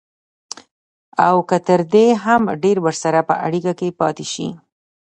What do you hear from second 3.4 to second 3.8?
اړيکه